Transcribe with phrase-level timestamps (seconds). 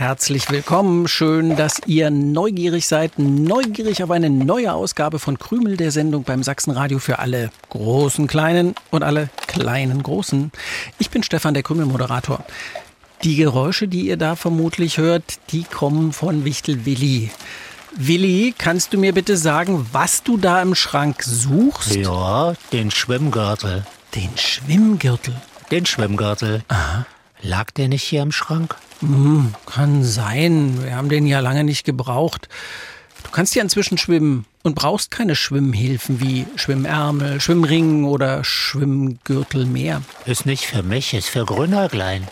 [0.00, 1.08] Herzlich willkommen.
[1.08, 3.18] Schön, dass ihr neugierig seid.
[3.18, 8.74] Neugierig auf eine neue Ausgabe von Krümel der Sendung beim Sachsenradio für alle großen Kleinen
[8.90, 10.52] und alle kleinen Großen.
[10.98, 12.42] Ich bin Stefan, der Krümel-Moderator.
[13.24, 17.30] Die Geräusche, die ihr da vermutlich hört, die kommen von Wichtel Willi.
[17.94, 21.96] Willi, kannst du mir bitte sagen, was du da im Schrank suchst?
[21.96, 23.84] Ja, den Schwimmgürtel.
[24.14, 25.34] Den Schwimmgürtel.
[25.70, 26.62] Den Schwimmgürtel.
[26.68, 27.04] Aha.
[27.42, 28.76] Lag der nicht hier im Schrank?
[29.00, 30.82] Hm, kann sein.
[30.82, 32.48] Wir haben den ja lange nicht gebraucht.
[33.24, 40.02] Du kannst ja inzwischen schwimmen und brauchst keine Schwimmhilfen wie Schwimmärmel, Schwimmring oder Schwimmgürtel mehr.
[40.26, 42.26] Ist nicht für mich, ist für Grünäuglein.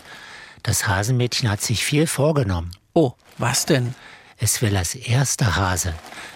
[0.63, 2.71] Das Hasenmädchen hat sich viel vorgenommen.
[2.93, 3.95] Oh, was denn?
[4.37, 5.93] Es will als erster Hase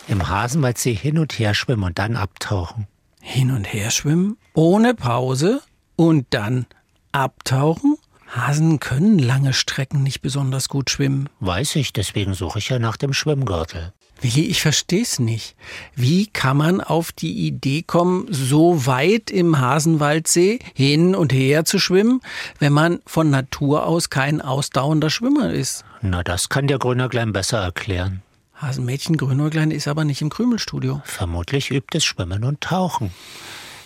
[0.07, 2.88] im Hasenwaldsee hin und her schwimmen und dann abtauchen.
[3.21, 5.61] Hin und her schwimmen, ohne Pause
[5.95, 6.66] und dann
[7.11, 7.97] abtauchen?
[8.35, 11.29] Hasen können lange Strecken nicht besonders gut schwimmen.
[11.39, 13.93] Weiß ich, deswegen suche ich ja nach dem Schwimmgürtel.
[14.21, 15.55] Willi, ich versteh's nicht.
[15.95, 21.77] Wie kann man auf die Idee kommen, so weit im Hasenwaldsee hin und her zu
[21.77, 22.21] schwimmen,
[22.57, 25.83] wenn man von Natur aus kein ausdauernder Schwimmer ist?
[26.01, 28.23] Na, das kann der Grünäuglein besser erklären.
[28.55, 31.01] Hasenmädchen Grünäuglein ist aber nicht im Krümelstudio.
[31.05, 33.11] Vermutlich übt es Schwimmen und Tauchen.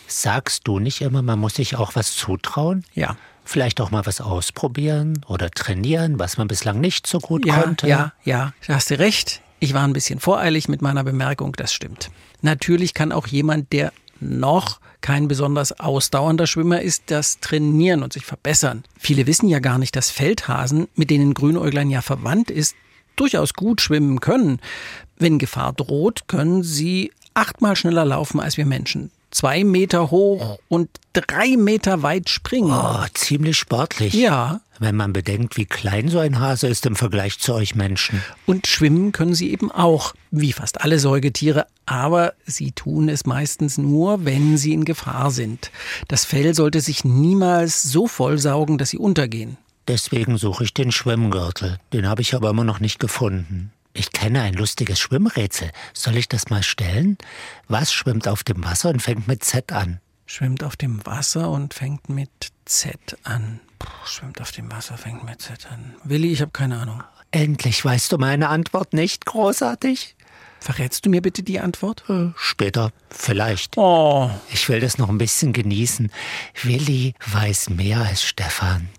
[0.08, 2.86] Sagst du nicht immer, man muss sich auch was zutrauen?
[2.94, 3.18] Ja.
[3.48, 7.88] Vielleicht auch mal was ausprobieren oder trainieren, was man bislang nicht so gut Ja, konnte?
[7.88, 9.42] ja, ja, da hast du recht.
[9.60, 12.12] Ich war ein bisschen voreilig mit meiner Bemerkung, das stimmt.
[12.42, 18.26] Natürlich kann auch jemand, der noch kein besonders ausdauernder Schwimmer ist, das trainieren und sich
[18.26, 18.84] verbessern.
[19.00, 22.76] Viele wissen ja gar nicht, dass Feldhasen, mit denen Grünäuglein ja verwandt ist,
[23.16, 24.60] durchaus gut schwimmen können.
[25.18, 29.10] Wenn Gefahr droht, können sie achtmal schneller laufen als wir Menschen.
[29.38, 32.72] Zwei Meter hoch und drei Meter weit springen.
[32.72, 34.16] Oh, ziemlich sportlich.
[34.16, 38.24] Ja, Wenn man bedenkt, wie klein so ein Hase ist im Vergleich zu euch Menschen.
[38.48, 43.78] Und schwimmen können sie eben auch, wie fast alle Säugetiere, aber sie tun es meistens
[43.78, 45.70] nur, wenn sie in Gefahr sind.
[46.08, 49.58] Das Fell sollte sich niemals so vollsaugen, dass sie untergehen.
[49.88, 51.78] Deswegen suche ich den Schwimmgürtel.
[51.94, 53.72] Den habe ich aber immer noch nicht gefunden.
[54.00, 55.72] Ich kenne ein lustiges Schwimmrätsel.
[55.94, 57.18] Soll ich das mal stellen?
[57.68, 60.00] Was schwimmt auf dem Wasser und fängt mit Z an?
[60.28, 62.30] Schwimmt auf dem Wasser und fängt mit
[62.66, 63.60] Z an.
[63.80, 65.96] Puh, schwimmt auf dem Wasser, fängt mit Z an.
[66.04, 67.04] Willi, ich habe keine Ahnung.
[67.32, 69.26] Endlich weißt du meine Antwort nicht.
[69.26, 70.16] Großartig.
[70.60, 72.04] Verrätst du mir bitte die Antwort?
[72.08, 73.78] Äh, Später, vielleicht.
[73.78, 76.12] Oh, Ich will das noch ein bisschen genießen.
[76.62, 78.90] Willi weiß mehr als Stefan.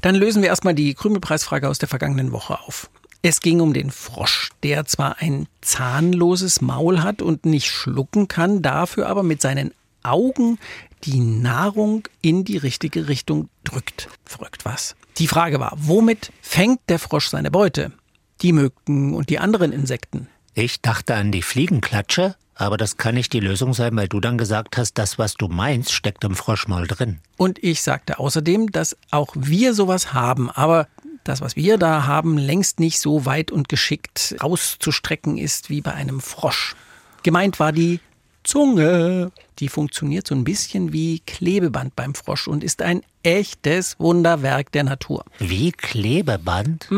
[0.00, 2.88] Dann lösen wir erstmal die Krümelpreisfrage aus der vergangenen Woche auf.
[3.26, 8.60] Es ging um den Frosch, der zwar ein zahnloses Maul hat und nicht schlucken kann,
[8.60, 10.58] dafür aber mit seinen Augen
[11.04, 14.10] die Nahrung in die richtige Richtung drückt.
[14.26, 14.94] Verrückt was.
[15.16, 17.92] Die Frage war, womit fängt der Frosch seine Beute?
[18.42, 20.28] Die Mücken und die anderen Insekten.
[20.52, 24.36] Ich dachte an die Fliegenklatsche, aber das kann nicht die Lösung sein, weil du dann
[24.36, 27.20] gesagt hast, das, was du meinst, steckt im Froschmaul drin.
[27.38, 30.88] Und ich sagte außerdem, dass auch wir sowas haben, aber
[31.24, 35.92] das, was wir da haben, längst nicht so weit und geschickt auszustrecken ist wie bei
[35.92, 36.76] einem Frosch.
[37.22, 38.00] Gemeint war die
[38.42, 39.32] Zunge.
[39.58, 44.84] Die funktioniert so ein bisschen wie Klebeband beim Frosch und ist ein echtes Wunderwerk der
[44.84, 45.24] Natur.
[45.38, 46.88] Wie Klebeband?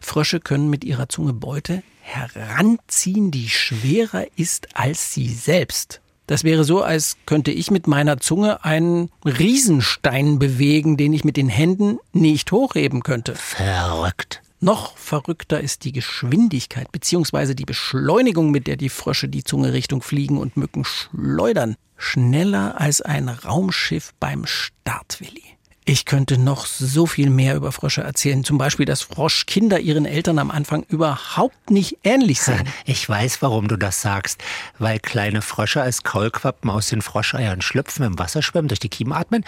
[0.00, 6.00] Frösche können mit ihrer Zunge Beute heranziehen, die schwerer ist als sie selbst.
[6.26, 11.36] Das wäre so, als könnte ich mit meiner Zunge einen Riesenstein bewegen, den ich mit
[11.36, 13.34] den Händen nicht hochheben könnte.
[13.34, 14.40] Verrückt.
[14.60, 17.54] Noch verrückter ist die Geschwindigkeit bzw.
[17.54, 21.76] die Beschleunigung, mit der die Frösche die Zunge Richtung Fliegen und Mücken schleudern.
[21.98, 25.53] Schneller als ein Raumschiff beim Start, Willi.
[25.86, 28.42] Ich könnte noch so viel mehr über Frösche erzählen.
[28.42, 32.68] Zum Beispiel, dass Froschkinder ihren Eltern am Anfang überhaupt nicht ähnlich sehen.
[32.86, 34.42] Ich weiß, warum du das sagst.
[34.78, 39.12] Weil kleine Frösche als Kaulquappen aus den Froscheiern schlüpfen, im Wasser schwimmen, durch die Kiemen
[39.12, 39.44] atmen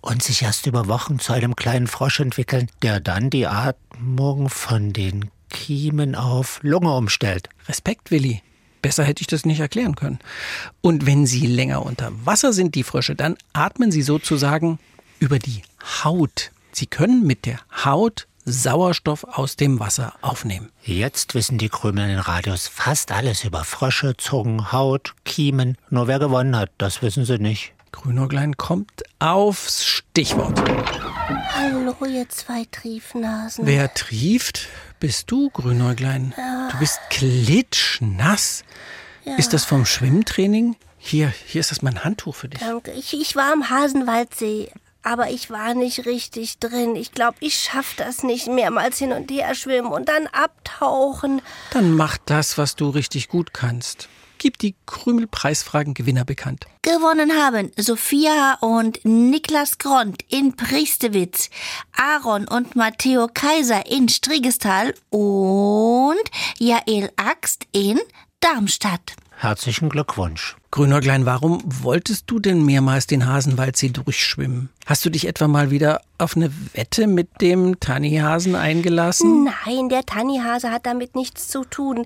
[0.00, 4.92] und sich erst über Wochen zu einem kleinen Frosch entwickeln, der dann die Atmung von
[4.92, 7.48] den Kiemen auf Lunge umstellt.
[7.68, 8.42] Respekt, Willi.
[8.82, 10.18] Besser hätte ich das nicht erklären können.
[10.80, 14.78] Und wenn sie länger unter Wasser sind, die Frösche, dann atmen sie sozusagen
[15.20, 15.62] über die
[16.04, 16.50] Haut.
[16.72, 20.70] Sie können mit der Haut Sauerstoff aus dem Wasser aufnehmen.
[20.82, 25.76] Jetzt wissen die Krümel in den Radios fast alles über Frösche, Zungen, Haut, Kiemen.
[25.90, 27.74] Nur wer gewonnen hat, das wissen sie nicht.
[27.92, 30.62] Grünäuglein kommt aufs Stichwort.
[31.54, 33.66] Hallo, ihr zwei Triefnasen.
[33.66, 34.68] Wer trieft,
[35.00, 36.32] bist du, Grünäuglein.
[36.70, 38.64] Du bist klitschnass.
[39.36, 40.76] Ist das vom Schwimmtraining?
[40.96, 42.60] Hier, hier ist das mein Handtuch für dich.
[42.60, 42.92] Danke.
[42.92, 44.70] Ich, ich war am Hasenwaldsee,
[45.02, 46.96] aber ich war nicht richtig drin.
[46.96, 51.42] Ich glaube, ich schaff das nicht mehrmals hin und her schwimmen und dann abtauchen.
[51.70, 54.08] Dann mach das, was du richtig gut kannst.
[54.38, 56.66] Gib die Krümelpreisfragen-Gewinner bekannt.
[56.82, 61.50] Gewonnen haben Sophia und Niklas Grond in Priestewitz,
[61.96, 66.22] Aaron und Matteo Kaiser in Strigestal und
[66.58, 67.98] Jael Axt in
[68.40, 69.14] Darmstadt.
[69.36, 70.56] Herzlichen Glückwunsch.
[70.70, 74.68] Grünäuglein, warum wolltest du denn mehrmals den Hasenwaldsee durchschwimmen?
[74.84, 79.44] Hast du dich etwa mal wieder auf eine Wette mit dem Tannihasen eingelassen?
[79.44, 82.04] Nein, der Tannihase hat damit nichts zu tun.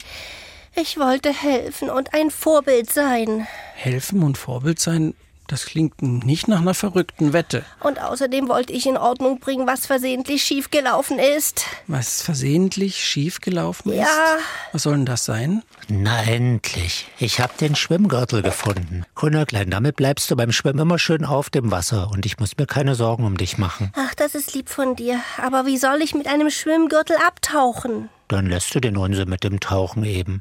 [0.74, 3.46] Ich wollte helfen und ein Vorbild sein.
[3.74, 5.14] Helfen und Vorbild sein,
[5.46, 7.64] das klingt nicht nach einer verrückten Wette.
[7.80, 11.66] Und außerdem wollte ich in Ordnung bringen, was versehentlich schiefgelaufen ist.
[11.86, 13.98] Was versehentlich schiefgelaufen ist?
[13.98, 14.36] Ja.
[14.72, 15.62] Was soll denn das sein?
[15.88, 17.06] Na endlich.
[17.18, 19.04] Ich hab den Schwimmgürtel gefunden.
[19.14, 22.66] Grünäuglein, damit bleibst du beim Schwimmen immer schön auf dem Wasser und ich muss mir
[22.66, 23.92] keine Sorgen um dich machen.
[23.96, 25.20] Ach, das ist lieb von dir.
[25.40, 28.08] Aber wie soll ich mit einem Schwimmgürtel abtauchen?
[28.28, 30.40] Dann lässt du den Unsinn mit dem Tauchen eben.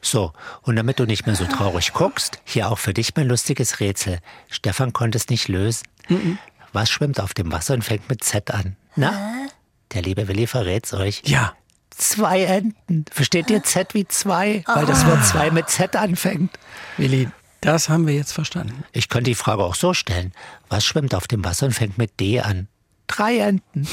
[0.00, 3.80] So, und damit du nicht mehr so traurig guckst, hier auch für dich mein lustiges
[3.80, 4.18] Rätsel.
[4.48, 5.86] Stefan konnte es nicht lösen.
[6.72, 8.76] Was schwimmt auf dem Wasser und fängt mit Z an?
[8.96, 9.12] Na?
[9.92, 11.22] Der liebe Willi verrät's euch.
[11.24, 11.54] Ja.
[11.90, 13.04] Zwei Enten.
[13.10, 14.62] Versteht ihr Z wie zwei?
[14.66, 16.56] Weil das Wort zwei mit Z anfängt.
[16.96, 17.28] Willi,
[17.60, 18.84] das haben wir jetzt verstanden.
[18.92, 20.32] Ich könnte die Frage auch so stellen.
[20.68, 22.68] Was schwimmt auf dem Wasser und fängt mit D an?
[23.08, 23.88] Drei Enten.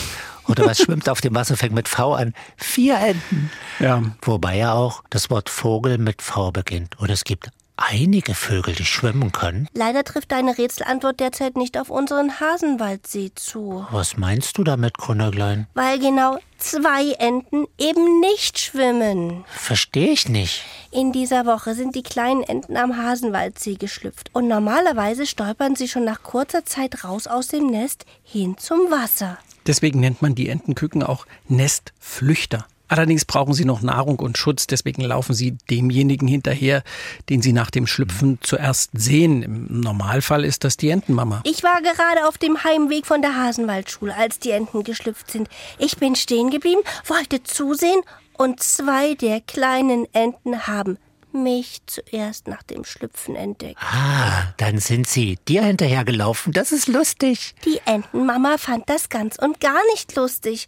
[0.47, 2.33] Oder was schwimmt auf dem Wasser, fängt mit V an?
[2.55, 3.49] Vier Enten.
[3.79, 4.03] Ja.
[4.21, 6.99] Wobei ja auch das Wort Vogel mit V beginnt.
[6.99, 9.67] Und es gibt einige Vögel, die schwimmen können.
[9.73, 13.85] Leider trifft deine Rätselantwort derzeit nicht auf unseren Hasenwaldsee zu.
[13.91, 15.67] Was meinst du damit, Grünäuglein?
[15.73, 19.43] Weil genau zwei Enten eben nicht schwimmen.
[19.47, 20.63] Verstehe ich nicht.
[20.91, 24.29] In dieser Woche sind die kleinen Enten am Hasenwaldsee geschlüpft.
[24.33, 29.37] Und normalerweise stolpern sie schon nach kurzer Zeit raus aus dem Nest hin zum Wasser.
[29.67, 32.65] Deswegen nennt man die Entenküken auch Nestflüchter.
[32.87, 36.83] Allerdings brauchen sie noch Nahrung und Schutz, deswegen laufen sie demjenigen hinterher,
[37.29, 39.43] den sie nach dem Schlüpfen zuerst sehen.
[39.43, 41.41] Im Normalfall ist das die Entenmama.
[41.45, 45.49] Ich war gerade auf dem Heimweg von der Hasenwaldschule, als die Enten geschlüpft sind.
[45.79, 48.01] Ich bin stehen geblieben, wollte zusehen
[48.33, 50.97] und zwei der kleinen Enten haben
[51.35, 53.77] mich zuerst nach dem Schlüpfen entdeckt.
[53.81, 56.53] Ah, dann sind sie dir hinterhergelaufen.
[56.53, 57.53] Das ist lustig.
[57.65, 60.67] Die Entenmama fand das ganz und gar nicht lustig.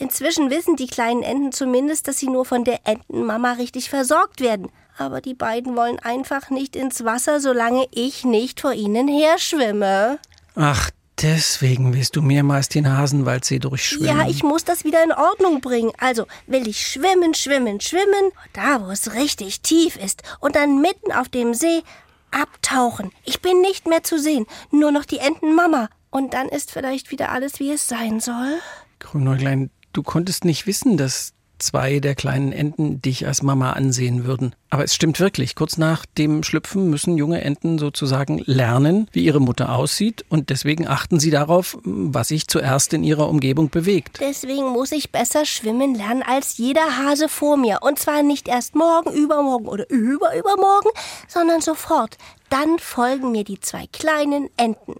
[0.00, 4.70] Inzwischen wissen die kleinen Enten zumindest, dass sie nur von der Entenmama richtig versorgt werden.
[4.96, 10.18] Aber die beiden wollen einfach nicht ins Wasser, solange ich nicht vor ihnen herschwimme.
[10.54, 14.06] Ach, deswegen willst du mehrmals den Hasenwaldsee durchschwimmen.
[14.06, 15.92] Ja, ich muss das wieder in Ordnung bringen.
[15.98, 21.12] Also will ich schwimmen, schwimmen, schwimmen, da wo es richtig tief ist und dann mitten
[21.12, 21.82] auf dem See
[22.30, 23.12] abtauchen.
[23.26, 25.90] Ich bin nicht mehr zu sehen, nur noch die Entenmama.
[26.08, 28.58] Und dann ist vielleicht wieder alles, wie es sein soll.
[28.98, 34.54] Grünäuglein, du konntest nicht wissen, dass zwei der kleinen Enten dich als Mama ansehen würden.
[34.70, 35.54] Aber es stimmt wirklich.
[35.54, 40.24] Kurz nach dem Schlüpfen müssen junge Enten sozusagen lernen, wie ihre Mutter aussieht.
[40.28, 44.18] Und deswegen achten sie darauf, was sich zuerst in ihrer Umgebung bewegt.
[44.20, 47.78] Deswegen muss ich besser schwimmen lernen als jeder Hase vor mir.
[47.82, 50.90] Und zwar nicht erst morgen, übermorgen oder überübermorgen,
[51.28, 52.16] sondern sofort.
[52.48, 54.94] Dann folgen mir die zwei kleinen Enten.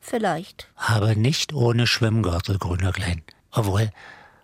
[0.00, 0.68] Vielleicht.
[0.76, 3.22] Aber nicht ohne Schwimmgürtel, Grünäuglein.
[3.50, 3.90] Obwohl,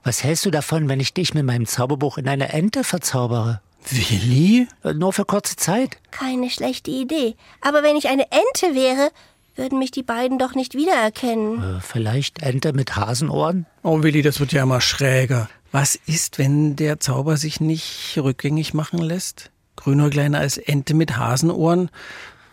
[0.04, 3.61] was hältst du davon, wenn ich dich mit meinem Zauberbuch in eine Ente verzaubere?
[3.90, 4.66] Willi?
[4.82, 5.99] Äh, Nur für kurze Zeit.
[6.11, 7.34] Keine schlechte Idee.
[7.61, 9.11] Aber wenn ich eine Ente wäre,
[9.56, 11.78] würden mich die beiden doch nicht wiedererkennen.
[11.78, 13.66] Äh, Vielleicht Ente mit Hasenohren?
[13.82, 15.49] Oh, Willi, das wird ja immer schräger.
[15.73, 19.50] Was ist, wenn der Zauber sich nicht rückgängig machen lässt?
[19.76, 21.90] Grünäuglein als Ente mit Hasenohren?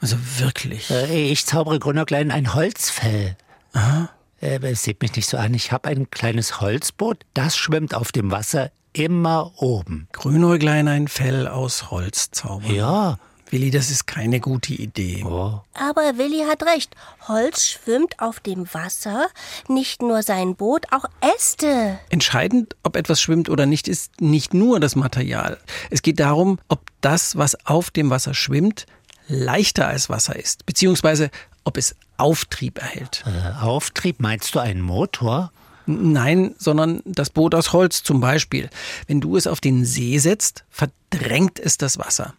[0.01, 0.89] Also wirklich.
[0.89, 3.37] Äh, Ich zaubere Grünäuglein ein Holzfell.
[4.41, 5.53] Äh, Es sieht mich nicht so an.
[5.53, 10.07] Ich habe ein kleines Holzboot, das schwimmt auf dem Wasser immer oben.
[10.11, 12.73] Grünäuglein ein Fell aus Holz zaubern.
[12.75, 13.17] Ja.
[13.49, 15.25] Willi, das ist keine gute Idee.
[15.25, 15.59] Oh.
[15.73, 16.95] Aber Willi hat recht.
[17.27, 19.27] Holz schwimmt auf dem Wasser.
[19.67, 21.03] Nicht nur sein Boot, auch
[21.35, 21.99] Äste.
[22.09, 25.57] Entscheidend, ob etwas schwimmt oder nicht, ist nicht nur das Material.
[25.89, 28.85] Es geht darum, ob das, was auf dem Wasser schwimmt,
[29.27, 31.29] leichter als Wasser ist, beziehungsweise
[31.63, 33.23] ob es Auftrieb erhält.
[33.25, 35.51] Äh, Auftrieb, meinst du einen Motor?
[35.85, 38.69] Nein, sondern das Boot aus Holz zum Beispiel.
[39.07, 42.33] Wenn du es auf den See setzt, verdrängt es das Wasser.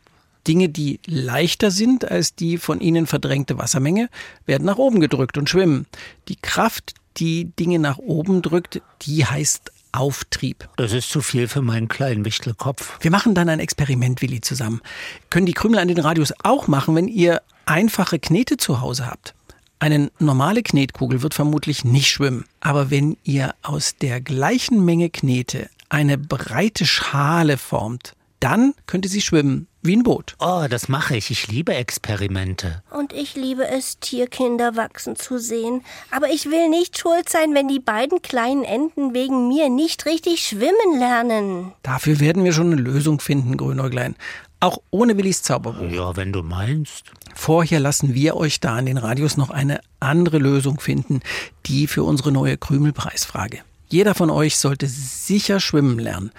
[0.47, 4.09] Dinge, die leichter sind als die von ihnen verdrängte Wassermenge,
[4.47, 5.87] werden nach oben gedrückt und schwimmen.
[6.29, 10.69] Die Kraft, die Dinge nach oben drückt, die heißt Auftrieb.
[10.77, 12.99] Das ist zu viel für meinen kleinen Wichtelkopf.
[13.03, 14.81] Wir machen dann ein Experiment, Willi, zusammen.
[15.29, 19.35] Können die Krümel an den Radios auch machen, wenn ihr einfache Knete zu Hause habt?
[19.79, 22.45] Eine normale Knetkugel wird vermutlich nicht schwimmen.
[22.61, 29.21] Aber wenn ihr aus der gleichen Menge Knete eine breite Schale formt, dann könnte sie
[29.21, 30.37] schwimmen wie ein Boot.
[30.41, 31.31] Oh, das mache ich.
[31.31, 32.83] Ich liebe Experimente.
[32.91, 35.83] Und ich liebe es, Tierkinder wachsen zu sehen.
[36.11, 40.45] Aber ich will nicht schuld sein, wenn die beiden kleinen Enten wegen mir nicht richtig
[40.45, 41.73] schwimmen lernen.
[41.83, 44.17] Dafür werden wir schon eine Lösung finden, Grünäuglein.
[44.63, 45.91] Auch ohne Willis Zauberbuch.
[45.91, 47.11] Ja, wenn du meinst.
[47.35, 51.21] Vorher lassen wir euch da an den Radios noch eine andere Lösung finden,
[51.67, 53.59] die für unsere neue Krümelpreisfrage.
[53.89, 56.31] Jeder von euch sollte sicher schwimmen lernen.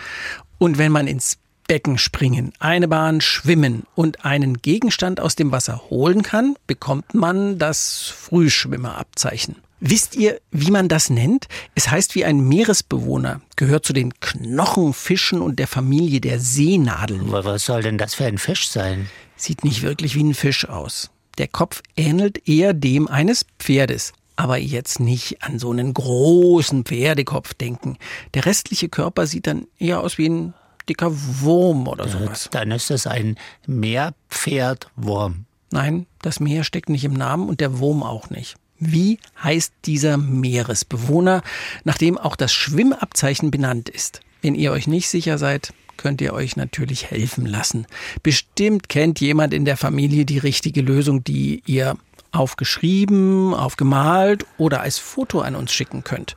[0.58, 1.38] Und wenn man ins
[1.68, 7.58] Becken springen, eine Bahn schwimmen und einen Gegenstand aus dem Wasser holen kann, bekommt man
[7.58, 9.58] das Frühschwimmerabzeichen.
[9.86, 11.50] Wisst ihr, wie man das nennt?
[11.76, 17.30] Es heißt wie ein Meeresbewohner, gehört zu den Knochenfischen und der Familie der Seenadeln.
[17.30, 19.10] Was soll denn das für ein Fisch sein?
[19.36, 21.12] Sieht nicht wirklich wie ein Fisch aus.
[21.38, 24.14] Der Kopf ähnelt eher dem eines Pferdes.
[24.38, 27.98] Aber jetzt nicht an so einen großen Pferdekopf denken.
[28.36, 30.54] Der restliche Körper sieht dann eher aus wie ein
[30.88, 31.12] dicker
[31.42, 32.48] Wurm oder sowas.
[32.52, 33.36] Dann ist es ein
[33.68, 35.44] Meerpferdwurm.
[35.72, 38.56] Nein, das Meer steckt nicht im Namen und der Wurm auch nicht.
[38.92, 41.42] Wie heißt dieser Meeresbewohner,
[41.84, 44.22] nachdem auch das Schwimmabzeichen benannt ist?
[44.42, 47.88] Wenn ihr euch nicht sicher seid, könnt ihr euch natürlich helfen lassen.
[48.24, 51.96] Bestimmt kennt jemand in der Familie die richtige Lösung, die ihr
[52.32, 56.36] aufgeschrieben, aufgemalt oder als Foto an uns schicken könnt.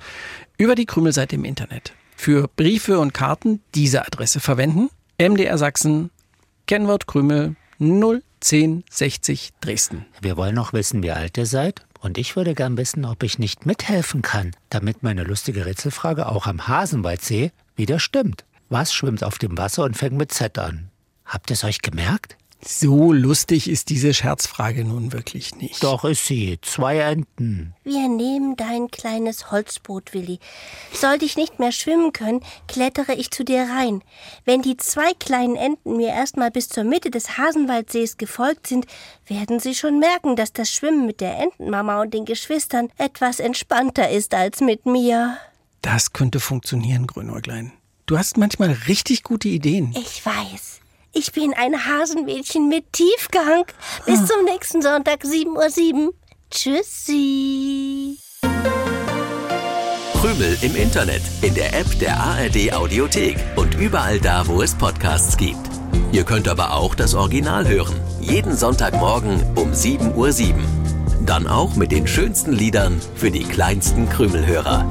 [0.59, 1.95] Über die Krümelseite im Internet.
[2.17, 4.89] Für Briefe und Karten diese Adresse verwenden.
[5.19, 6.11] MDR Sachsen,
[6.67, 10.07] Kennwort Krümel 01060 Dresden.
[10.21, 11.83] Wir wollen noch wissen, wie alt ihr seid.
[12.07, 16.47] Und ich würde gern wissen, ob ich nicht mithelfen kann, damit meine lustige Rätselfrage auch
[16.47, 18.45] am Hasenwaldsee wieder stimmt.
[18.69, 20.91] Was schwimmt auf dem Wasser und fängt mit Z an?
[21.25, 22.37] Habt ihr es euch gemerkt?
[22.65, 25.83] So lustig ist diese Scherzfrage nun wirklich nicht.
[25.85, 26.59] Doch ist sie.
[26.63, 27.75] Zwei Enten.
[27.85, 30.41] Wir nehmen dein kleines Holzboot, Willi.
[30.93, 34.03] Sollte ich nicht mehr schwimmen können, klettere ich zu dir rein.
[34.45, 38.87] Wenn die zwei kleinen Enten mir erstmal bis zur Mitte des Hasenwaldsees gefolgt sind,
[39.27, 44.09] werden sie schon merken, dass das Schwimmen mit der Entenmama und den Geschwistern etwas entspannter
[44.11, 45.37] ist als mit mir.
[45.83, 47.73] Das könnte funktionieren, Grünäuglein.
[48.07, 49.95] Du hast manchmal richtig gute Ideen.
[49.97, 50.81] Ich weiß.
[51.19, 53.65] Ich bin ein Hasenmädchen mit Tiefgang.
[54.05, 56.13] Bis zum nächsten Sonntag, 7.07 Uhr.
[56.51, 58.19] Tschüssi.
[60.21, 65.39] Krümel im Internet, in der App der ARD Audiothek und überall da, wo es Podcasts
[65.39, 65.57] gibt.
[66.13, 67.99] Ihr könnt aber auch das Original hören.
[68.21, 70.55] Jeden Sonntagmorgen um 7.07 Uhr.
[71.25, 74.85] Dann auch mit den schönsten Liedern für die kleinsten Krümelhörer.